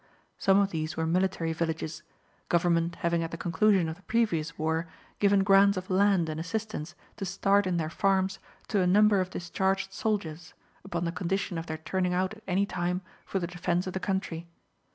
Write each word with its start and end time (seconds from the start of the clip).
Some 0.39 0.57
of 0.57 0.71
these 0.71 0.97
were 0.97 1.05
military 1.05 1.53
villages, 1.53 2.01
Government 2.49 2.95
having 2.95 3.21
at 3.21 3.29
the 3.29 3.37
conclusion 3.37 3.87
of 3.87 3.97
the 3.97 4.01
previous 4.01 4.57
war 4.57 4.87
given 5.19 5.43
grants 5.43 5.77
of 5.77 5.91
land 5.91 6.27
and 6.27 6.39
assistance 6.39 6.95
to 7.17 7.23
start 7.23 7.67
in 7.67 7.77
their 7.77 7.87
farms 7.91 8.39
to 8.69 8.81
a 8.81 8.87
number 8.87 9.21
of 9.21 9.29
discharged 9.29 9.93
soldiers, 9.93 10.55
upon 10.83 11.05
the 11.05 11.11
condition 11.11 11.59
of 11.59 11.67
their 11.67 11.77
turning 11.77 12.15
out 12.15 12.33
at 12.33 12.41
any 12.47 12.65
time 12.65 13.03
for 13.27 13.37
the 13.37 13.45
defence 13.45 13.85
of 13.85 13.93
the 13.93 13.99
country. 13.99 14.47